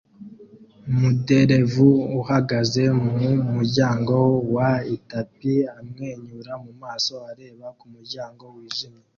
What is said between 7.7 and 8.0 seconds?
ku